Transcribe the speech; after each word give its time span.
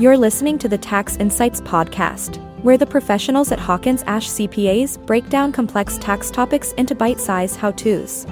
You're 0.00 0.16
listening 0.16 0.56
to 0.60 0.66
the 0.66 0.78
Tax 0.78 1.18
Insights 1.18 1.60
Podcast, 1.60 2.38
where 2.62 2.78
the 2.78 2.86
professionals 2.86 3.52
at 3.52 3.58
Hawkins 3.58 4.02
Ash 4.06 4.30
CPAs 4.30 4.96
break 5.04 5.28
down 5.28 5.52
complex 5.52 5.98
tax 5.98 6.30
topics 6.30 6.72
into 6.78 6.94
bite 6.94 7.20
sized 7.20 7.56
how 7.56 7.72
to's. 7.72 8.26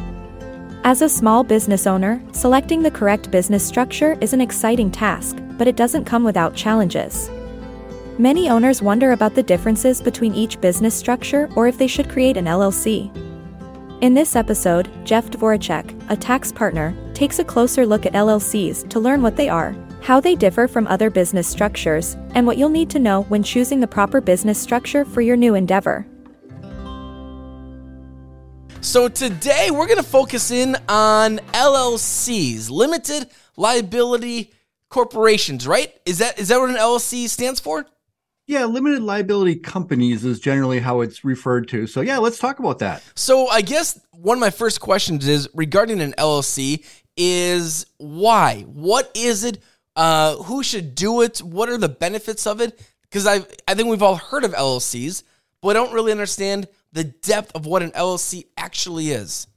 As 0.84 1.02
a 1.02 1.10
small 1.10 1.44
business 1.44 1.86
owner, 1.86 2.22
selecting 2.32 2.82
the 2.82 2.90
correct 2.90 3.30
business 3.30 3.62
structure 3.66 4.16
is 4.22 4.32
an 4.32 4.40
exciting 4.40 4.90
task, 4.90 5.36
but 5.58 5.68
it 5.68 5.76
doesn't 5.76 6.06
come 6.06 6.24
without 6.24 6.54
challenges. 6.54 7.28
Many 8.16 8.48
owners 8.48 8.80
wonder 8.80 9.12
about 9.12 9.34
the 9.34 9.42
differences 9.42 10.00
between 10.00 10.34
each 10.34 10.58
business 10.62 10.94
structure 10.94 11.50
or 11.54 11.68
if 11.68 11.76
they 11.76 11.86
should 11.86 12.08
create 12.08 12.38
an 12.38 12.46
LLC. 12.46 13.14
In 14.00 14.14
this 14.14 14.36
episode, 14.36 14.88
Jeff 15.04 15.26
Dvoracek, 15.26 16.10
a 16.10 16.16
tax 16.16 16.50
partner, 16.50 16.96
takes 17.12 17.40
a 17.40 17.44
closer 17.44 17.84
look 17.84 18.06
at 18.06 18.14
LLCs 18.14 18.88
to 18.88 18.98
learn 18.98 19.20
what 19.20 19.36
they 19.36 19.50
are, 19.50 19.76
how 20.08 20.18
they 20.18 20.34
differ 20.34 20.66
from 20.66 20.86
other 20.86 21.10
business 21.10 21.46
structures, 21.46 22.16
and 22.34 22.46
what 22.46 22.56
you'll 22.56 22.70
need 22.70 22.88
to 22.88 22.98
know 22.98 23.24
when 23.24 23.42
choosing 23.42 23.78
the 23.78 23.86
proper 23.86 24.22
business 24.22 24.58
structure 24.58 25.04
for 25.04 25.20
your 25.20 25.36
new 25.36 25.54
endeavor. 25.54 26.06
So 28.80 29.08
today 29.08 29.68
we're 29.70 29.86
going 29.86 29.98
to 29.98 30.02
focus 30.02 30.50
in 30.50 30.78
on 30.88 31.36
LLCs, 31.52 32.70
limited 32.70 33.28
liability 33.58 34.54
corporations, 34.88 35.66
right? 35.66 35.92
Is 36.06 36.16
that 36.18 36.38
is 36.38 36.48
that 36.48 36.58
what 36.58 36.70
an 36.70 36.76
LLC 36.76 37.28
stands 37.28 37.60
for? 37.60 37.84
Yeah, 38.46 38.64
limited 38.64 39.02
liability 39.02 39.56
companies 39.56 40.24
is 40.24 40.40
generally 40.40 40.78
how 40.78 41.02
it's 41.02 41.22
referred 41.22 41.68
to. 41.68 41.86
So, 41.86 42.00
yeah, 42.00 42.16
let's 42.16 42.38
talk 42.38 42.60
about 42.60 42.78
that. 42.78 43.02
So, 43.14 43.48
I 43.48 43.60
guess 43.60 44.00
one 44.12 44.38
of 44.38 44.40
my 44.40 44.48
first 44.48 44.80
questions 44.80 45.28
is 45.28 45.50
regarding 45.52 46.00
an 46.00 46.14
LLC 46.16 46.82
is 47.14 47.84
why? 47.98 48.62
What 48.62 49.10
is 49.14 49.44
it? 49.44 49.58
Uh, 49.98 50.36
who 50.44 50.62
should 50.62 50.94
do 50.94 51.22
it? 51.22 51.38
What 51.38 51.68
are 51.68 51.76
the 51.76 51.88
benefits 51.88 52.46
of 52.46 52.60
it? 52.60 52.80
Because 53.02 53.26
I 53.26 53.40
I 53.66 53.74
think 53.74 53.88
we've 53.88 54.02
all 54.02 54.14
heard 54.14 54.44
of 54.44 54.52
LLCs, 54.52 55.24
but 55.60 55.70
I 55.70 55.72
don't 55.72 55.92
really 55.92 56.12
understand 56.12 56.68
the 56.92 57.02
depth 57.02 57.50
of 57.56 57.66
what 57.66 57.82
an 57.82 57.90
LLC 57.90 58.44
actually 58.56 59.10
is. 59.10 59.48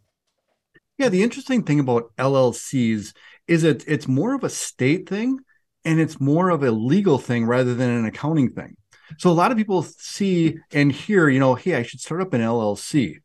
Yeah, 0.98 1.10
the 1.10 1.22
interesting 1.22 1.62
thing 1.62 1.80
about 1.80 2.12
LLCs 2.18 3.14
is 3.48 3.62
that 3.62 3.88
it's 3.88 4.08
more 4.08 4.34
of 4.34 4.44
a 4.44 4.50
state 4.50 5.08
thing 5.08 5.42
and 5.86 6.00
it's 6.00 6.20
more 6.20 6.50
of 6.50 6.64
a 6.64 6.72
legal 6.72 7.20
thing 7.20 7.46
rather 7.46 7.76
than 7.76 7.92
an 7.92 8.06
accounting 8.06 8.50
thing. 8.50 8.76
So 9.20 9.30
a 9.30 9.34
lot 9.34 9.52
of 9.52 9.60
people 9.60 9.84
see 9.84 10.58
and 10.72 10.92
hear, 10.92 11.30
you 11.30 11.40
know, 11.40 11.54
hey, 11.54 11.76
I 11.76 11.84
should 11.84 12.00
start 12.00 12.22
up 12.22 12.34
an 12.34 12.42
LLC. 12.42 13.18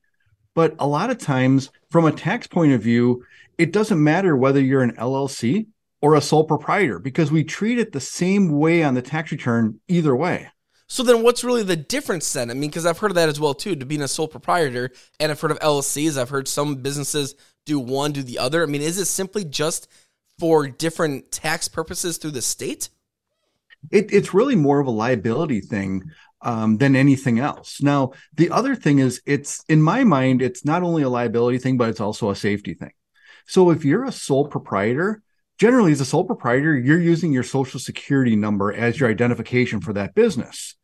But 0.55 0.75
a 0.79 0.87
lot 0.87 1.09
of 1.09 1.17
times, 1.17 1.71
from 1.89 2.05
a 2.05 2.13
tax 2.13 2.47
point 2.47 2.73
of 2.73 2.83
view, 2.83 3.25
it 3.57 3.73
doesn't 3.73 4.03
matter 4.05 4.37
whether 4.37 4.61
you're 4.61 4.83
an 4.83 4.97
LLC 4.97 5.69
or 6.01 6.15
a 6.15 6.21
sole 6.21 6.45
proprietor 6.45 6.99
because 6.99 7.31
we 7.31 7.45
treat 7.45 7.79
it 7.79 7.93
the 7.93 8.01
same 8.01 8.59
way 8.59 8.83
on 8.83 8.95
the 8.95 9.03
tax 9.03 9.33
return 9.33 9.81
either 9.89 10.15
way. 10.15 10.49
So 10.89 11.03
then 11.03 11.23
what's 11.23 11.43
really 11.43 11.65
the 11.65 11.77
difference 11.77 12.33
then? 12.33 12.51
I 12.51 12.55
mean, 12.55 12.71
because 12.71 12.87
I've 12.87 12.99
heard 12.99 13.11
of 13.11 13.17
that 13.17 13.29
as 13.29 13.41
well 13.41 13.55
too, 13.55 13.75
to 13.75 13.87
being 13.87 14.03
a 14.03 14.09
sole 14.09 14.29
proprietor, 14.29 14.91
and 15.19 15.33
I've 15.33 15.41
heard 15.41 15.51
of 15.51 15.59
LLCs. 15.59 16.17
I've 16.17 16.31
heard 16.31 16.47
some 16.47 16.77
businesses 16.77 17.35
do 17.65 17.81
one, 17.81 18.13
do 18.13 18.23
the 18.23 18.39
other. 18.39 18.63
I 18.63 18.67
mean, 18.67 18.83
is 18.83 18.99
it 18.99 19.07
simply 19.07 19.45
just 19.45 19.89
for 20.39 20.69
different 20.69 21.33
tax 21.33 21.67
purposes 21.67 22.19
through 22.19 22.33
the 22.33 22.43
state? 22.43 22.89
It, 23.91 24.13
it's 24.13 24.35
really 24.35 24.57
more 24.57 24.79
of 24.79 24.87
a 24.87 24.93
liability 24.93 25.61
thing 25.61 26.05
um, 26.43 26.79
than 26.79 26.95
anything 26.95 27.41
else. 27.41 27.83
Now, 27.83 28.13
the 28.35 28.51
other 28.51 28.77
thing 28.77 29.01
is, 29.01 29.21
it's 29.27 29.65
in 29.69 29.83
my 29.83 30.05
mind, 30.05 30.43
it's 30.43 30.65
not 30.65 30.83
only 30.83 31.03
a 31.03 31.09
liability 31.09 31.59
thing, 31.59 31.77
but 31.77 31.89
it's 31.89 32.01
also 32.01 32.31
a 32.31 32.37
safety 32.37 32.75
thing. 32.75 32.93
So 33.47 33.71
if 33.71 33.85
you're 33.85 34.05
a 34.05 34.13
sole 34.13 34.47
proprietor, 34.47 35.23
generally 35.59 35.93
as 35.93 36.01
a 36.01 36.05
sole 36.05 36.25
proprietor, 36.25 36.77
you're 36.77 37.01
using 37.01 37.33
your 37.33 37.43
social 37.43 37.81
security 37.81 38.37
number 38.37 38.73
as 38.73 39.01
your 39.01 39.11
identification 39.11 39.81
for 39.81 39.93
that 39.95 40.15
business. 40.15 40.77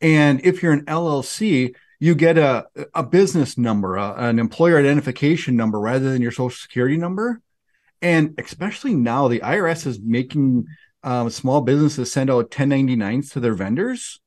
And 0.00 0.44
if 0.44 0.62
you're 0.62 0.72
an 0.72 0.84
LLC, 0.84 1.74
you 1.98 2.14
get 2.14 2.38
a, 2.38 2.66
a 2.94 3.02
business 3.02 3.58
number, 3.58 3.96
a, 3.96 4.14
an 4.14 4.38
employer 4.38 4.78
identification 4.78 5.56
number 5.56 5.80
rather 5.80 6.12
than 6.12 6.22
your 6.22 6.30
social 6.30 6.56
security 6.56 6.96
number. 6.96 7.40
And 8.00 8.34
especially 8.38 8.94
now, 8.94 9.26
the 9.26 9.40
IRS 9.40 9.86
is 9.86 10.00
making 10.00 10.66
um, 11.02 11.30
small 11.30 11.60
businesses 11.60 12.12
send 12.12 12.30
out 12.30 12.50
1099s 12.50 13.32
to 13.32 13.40
their 13.40 13.54
vendors. 13.54 14.20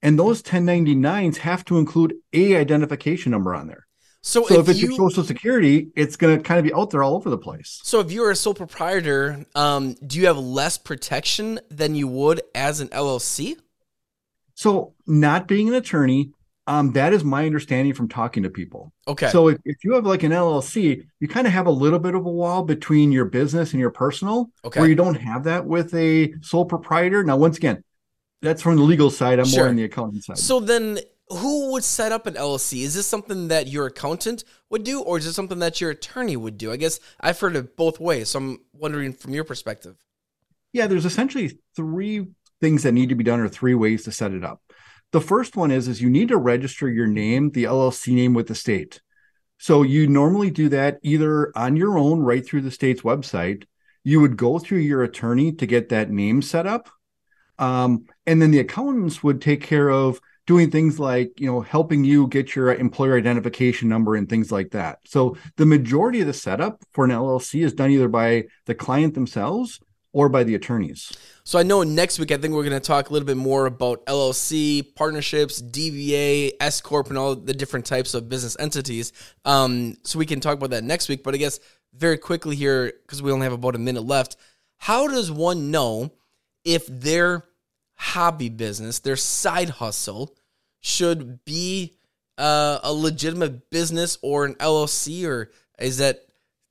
And 0.00 0.18
those 0.18 0.42
1099s 0.42 1.38
have 1.38 1.64
to 1.66 1.78
include 1.78 2.14
a 2.32 2.56
identification 2.56 3.32
number 3.32 3.54
on 3.54 3.66
there. 3.66 3.86
So, 4.22 4.44
so 4.46 4.54
if, 4.54 4.60
if, 4.60 4.68
it's 4.70 4.80
you, 4.80 4.88
your 4.88 5.10
social 5.10 5.24
security, 5.24 5.90
it's 5.94 6.16
going 6.16 6.36
to 6.36 6.42
kind 6.42 6.58
of 6.58 6.64
be 6.64 6.74
out 6.74 6.90
there 6.90 7.02
all 7.02 7.14
over 7.14 7.30
the 7.30 7.38
place. 7.38 7.80
So 7.84 8.00
if 8.00 8.10
you're 8.10 8.30
a 8.30 8.36
sole 8.36 8.54
proprietor, 8.54 9.46
um, 9.54 9.94
do 10.06 10.18
you 10.18 10.26
have 10.26 10.38
less 10.38 10.76
protection 10.76 11.60
than 11.70 11.94
you 11.94 12.08
would 12.08 12.42
as 12.54 12.80
an 12.80 12.88
LLC? 12.88 13.56
So 14.54 14.94
not 15.06 15.46
being 15.46 15.68
an 15.68 15.74
attorney, 15.74 16.32
um, 16.66 16.92
that 16.92 17.14
is 17.14 17.24
my 17.24 17.46
understanding 17.46 17.94
from 17.94 18.08
talking 18.08 18.42
to 18.42 18.50
people. 18.50 18.92
Okay. 19.06 19.30
So 19.30 19.48
if, 19.48 19.58
if 19.64 19.76
you 19.84 19.94
have 19.94 20.04
like 20.04 20.22
an 20.22 20.32
LLC, 20.32 21.02
you 21.18 21.28
kind 21.28 21.46
of 21.46 21.52
have 21.54 21.66
a 21.66 21.70
little 21.70 21.98
bit 21.98 22.14
of 22.14 22.26
a 22.26 22.30
wall 22.30 22.62
between 22.62 23.10
your 23.10 23.24
business 23.24 23.72
and 23.72 23.80
your 23.80 23.90
personal, 23.90 24.50
okay. 24.64 24.80
where 24.80 24.88
you 24.88 24.94
don't 24.94 25.14
have 25.14 25.44
that 25.44 25.64
with 25.64 25.94
a 25.94 26.34
sole 26.42 26.66
proprietor. 26.66 27.24
Now, 27.24 27.38
once 27.38 27.56
again, 27.56 27.82
that's 28.42 28.60
from 28.60 28.76
the 28.76 28.82
legal 28.82 29.10
side. 29.10 29.38
I'm 29.38 29.46
sure. 29.46 29.60
more 29.60 29.68
on 29.68 29.76
the 29.76 29.84
accounting 29.84 30.20
side. 30.20 30.36
So 30.36 30.60
then 30.60 30.98
who 31.30 31.72
would 31.72 31.84
set 31.84 32.12
up 32.12 32.26
an 32.26 32.34
LLC? 32.34 32.82
Is 32.82 32.94
this 32.94 33.06
something 33.06 33.48
that 33.48 33.68
your 33.68 33.86
accountant 33.86 34.44
would 34.70 34.84
do, 34.84 35.00
or 35.00 35.18
is 35.18 35.26
it 35.26 35.34
something 35.34 35.58
that 35.58 35.80
your 35.80 35.90
attorney 35.90 36.36
would 36.36 36.58
do? 36.58 36.72
I 36.72 36.76
guess 36.76 37.00
I've 37.20 37.38
heard 37.38 37.56
it 37.56 37.76
both 37.76 38.00
ways, 38.00 38.30
so 38.30 38.38
I'm 38.38 38.58
wondering 38.72 39.12
from 39.12 39.34
your 39.34 39.44
perspective. 39.44 39.96
Yeah, 40.72 40.86
there's 40.86 41.04
essentially 41.04 41.58
three 41.76 42.26
things 42.60 42.82
that 42.82 42.92
need 42.92 43.10
to 43.10 43.14
be 43.14 43.24
done, 43.24 43.40
or 43.40 43.48
three 43.48 43.74
ways 43.74 44.04
to 44.04 44.12
set 44.12 44.32
it 44.32 44.44
up. 44.44 44.62
The 45.12 45.20
first 45.20 45.56
one 45.56 45.70
is 45.70 45.88
is 45.88 46.02
you 46.02 46.10
need 46.10 46.28
to 46.28 46.36
register 46.36 46.88
your 46.88 47.06
name, 47.06 47.50
the 47.50 47.64
LLC 47.64 48.14
name, 48.14 48.34
with 48.34 48.48
the 48.48 48.54
state. 48.54 49.00
So 49.58 49.82
you 49.82 50.06
normally 50.06 50.50
do 50.50 50.68
that 50.68 50.98
either 51.02 51.52
on 51.56 51.76
your 51.76 51.98
own, 51.98 52.20
right 52.20 52.44
through 52.44 52.62
the 52.62 52.70
state's 52.70 53.02
website. 53.02 53.64
You 54.04 54.20
would 54.20 54.36
go 54.36 54.58
through 54.58 54.78
your 54.78 55.02
attorney 55.02 55.52
to 55.52 55.66
get 55.66 55.88
that 55.88 56.10
name 56.10 56.42
set 56.42 56.66
up, 56.66 56.88
um, 57.58 58.04
and 58.26 58.40
then 58.40 58.50
the 58.50 58.60
accountants 58.60 59.22
would 59.22 59.40
take 59.40 59.62
care 59.62 59.90
of 59.90 60.20
doing 60.48 60.70
things 60.70 60.98
like 60.98 61.38
you 61.38 61.46
know 61.46 61.60
helping 61.60 62.02
you 62.02 62.26
get 62.26 62.56
your 62.56 62.74
employer 62.74 63.18
identification 63.18 63.86
number 63.86 64.16
and 64.16 64.28
things 64.30 64.50
like 64.50 64.70
that. 64.70 64.98
So 65.04 65.36
the 65.56 65.66
majority 65.66 66.22
of 66.22 66.26
the 66.26 66.32
setup 66.32 66.82
for 66.92 67.04
an 67.04 67.10
llc 67.10 67.62
is 67.62 67.74
done 67.74 67.90
either 67.90 68.08
by 68.08 68.46
the 68.64 68.74
client 68.74 69.12
themselves 69.12 69.78
or 70.14 70.30
by 70.30 70.42
the 70.44 70.54
attorneys. 70.54 71.12
So 71.44 71.58
i 71.58 71.62
know 71.62 71.82
next 71.82 72.18
week 72.18 72.32
i 72.32 72.38
think 72.38 72.54
we're 72.54 72.64
going 72.64 72.72
to 72.72 72.80
talk 72.80 73.10
a 73.10 73.12
little 73.12 73.26
bit 73.26 73.36
more 73.36 73.66
about 73.66 74.04
llc 74.06 74.94
partnerships 74.96 75.60
DBA 75.60 76.52
s 76.60 76.80
corp 76.80 77.08
and 77.08 77.18
all 77.18 77.36
the 77.36 77.52
different 77.52 77.84
types 77.84 78.14
of 78.14 78.28
business 78.28 78.56
entities. 78.58 79.12
Um, 79.44 79.98
so 80.02 80.18
we 80.18 80.26
can 80.26 80.40
talk 80.40 80.56
about 80.56 80.70
that 80.70 80.82
next 80.82 81.10
week 81.10 81.22
but 81.22 81.34
i 81.34 81.36
guess 81.36 81.60
very 81.92 82.16
quickly 82.16 82.56
here 82.56 82.94
because 83.02 83.22
we 83.22 83.30
only 83.30 83.44
have 83.44 83.52
about 83.52 83.74
a 83.74 83.78
minute 83.78 84.02
left 84.02 84.36
how 84.78 85.08
does 85.08 85.30
one 85.30 85.70
know 85.70 86.10
if 86.64 86.86
their 86.86 87.44
hobby 87.98 88.48
business, 88.48 89.00
their 89.00 89.16
side 89.16 89.70
hustle, 89.70 90.37
should 90.80 91.44
be 91.44 91.98
uh, 92.36 92.78
a 92.82 92.92
legitimate 92.92 93.70
business 93.70 94.18
or 94.22 94.44
an 94.44 94.54
LLC, 94.56 95.26
or 95.26 95.50
is 95.78 95.98
that 95.98 96.20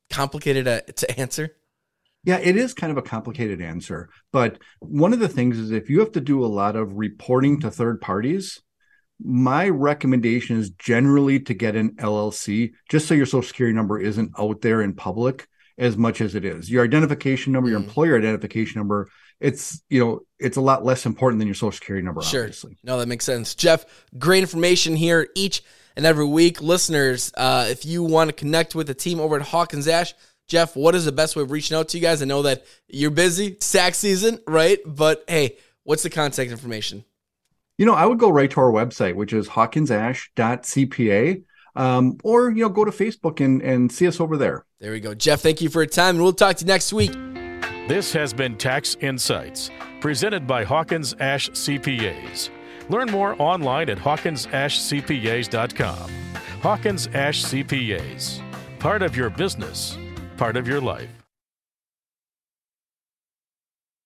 complicated 0.10 0.66
to, 0.66 0.94
to 0.94 1.20
answer? 1.20 1.56
Yeah, 2.24 2.40
it 2.40 2.58
is 2.58 2.74
kind 2.74 2.92
of 2.92 2.98
a 2.98 3.02
complicated 3.02 3.62
answer. 3.62 4.10
But 4.34 4.60
one 4.80 5.14
of 5.14 5.20
the 5.20 5.30
things 5.30 5.58
is 5.58 5.72
if 5.72 5.90
you 5.90 6.00
have 6.00 6.12
to 6.14 6.22
do 6.22 6.44
a 6.44 6.48
lot 6.48 6.76
of 6.76 6.98
reporting 6.98 7.62
to 7.62 7.72
third 7.72 8.02
parties, 8.02 8.62
my 9.24 9.70
recommendation 9.70 10.58
is 10.58 10.70
generally 10.72 11.40
to 11.42 11.54
get 11.54 11.76
an 11.76 11.92
LLC 11.96 12.74
just 12.90 13.08
so 13.08 13.14
your 13.14 13.26
social 13.26 13.48
security 13.48 13.76
number 13.76 14.00
isn't 14.00 14.32
out 14.38 14.62
there 14.62 14.82
in 14.82 14.94
public 14.94 15.48
as 15.78 15.98
much 15.98 16.22
as 16.22 16.36
it 16.36 16.44
is. 16.44 16.70
Your 16.70 16.84
identification 16.84 17.54
number, 17.54 17.70
your 17.70 17.80
mm. 17.80 17.84
employer 17.84 18.18
identification 18.18 18.80
number 18.80 19.10
it's 19.40 19.82
you 19.90 20.04
know 20.04 20.22
it's 20.40 20.58
a 20.58 20.62
lot 20.62 20.84
less 20.84 21.06
important 21.06 21.40
than 21.40 21.48
your 21.48 21.56
social 21.56 21.72
security 21.72 22.04
number 22.04 22.22
sure. 22.22 22.44
obviously. 22.44 22.78
no 22.84 23.00
that 23.00 23.08
makes 23.08 23.26
sense. 23.26 23.56
Jeff 23.56 23.86
great 24.18 24.40
information 24.40 24.96
here 24.96 25.28
each 25.36 25.64
and 25.96 26.06
every 26.06 26.26
week. 26.26 26.62
Listeners 26.62 27.32
uh, 27.38 27.68
if 27.70 27.86
you 27.86 28.04
want 28.04 28.30
to 28.30 28.34
connect 28.34 28.76
with 28.76 28.88
the 28.88 28.94
team 28.94 29.20
over 29.20 29.36
at 29.36 29.42
hawkins 29.44 29.88
ash 29.88 30.14
jeff 30.48 30.76
what 30.76 30.96
is 30.96 31.06
the 31.06 31.12
best 31.12 31.36
way 31.36 31.42
of 31.42 31.52
reaching 31.52 31.78
out 31.78 31.90
to 31.90 31.98
you 31.98 32.02
guys? 32.02 32.22
I 32.22 32.26
know 32.26 32.42
that 32.44 32.66
you're 32.88 33.12
busy 33.12 33.52
tax 33.52 34.00
season 34.00 34.40
right? 34.48 34.80
But 34.86 35.24
hey 35.28 35.58
what's 35.84 36.04
the 36.04 36.10
contact 36.10 36.52
information? 36.52 37.04
You 37.78 37.86
know 37.86 37.94
i 37.94 38.06
would 38.06 38.20
go 38.20 38.30
right 38.30 38.50
to 38.50 38.60
our 38.60 38.72
website 38.72 39.16
which 39.16 39.34
is 39.34 39.48
hawkinsash.cpa 39.48 41.44
um, 41.78 42.18
or 42.24 42.50
you 42.50 42.64
know 42.64 42.70
go 42.70 42.84
to 42.84 42.92
facebook 42.92 43.44
and, 43.44 43.62
and 43.62 43.92
see 43.92 44.08
us 44.08 44.20
over 44.20 44.36
there 44.36 44.66
there 44.80 44.92
we 44.92 45.00
go 45.00 45.14
jeff 45.14 45.42
thank 45.42 45.62
you 45.62 45.70
for 45.70 45.82
your 45.82 45.90
time 45.90 46.16
and 46.16 46.24
we'll 46.24 46.34
talk 46.34 46.58
to 46.58 46.66
you 46.66 46.68
next 46.68 46.92
week 46.92 47.16
this 47.88 48.12
has 48.12 48.34
been 48.34 48.58
Tax 48.58 48.98
Insights, 49.00 49.72
presented 50.02 50.46
by 50.46 50.66
Hawkins 50.66 51.16
Ash 51.22 51.50
CPAs. 51.52 52.50
Learn 52.90 53.10
more 53.10 53.42
online 53.42 53.90
at 53.90 53.98
hawkinsashcpas.com. 53.98 56.12
Hawkins 56.62 57.08
Ash 57.14 57.46
CPAs, 57.46 58.42
part 58.80 59.02
of 59.02 59.16
your 59.16 59.30
business, 59.30 59.98
part 60.36 60.58
of 60.58 60.68
your 60.68 60.82
life. 60.82 61.27